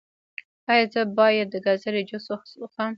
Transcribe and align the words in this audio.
ایا 0.71 0.85
زه 0.93 1.01
باید 1.17 1.47
د 1.53 1.55
ګازرې 1.65 2.01
جوس 2.09 2.25
وڅښم؟ 2.31 2.89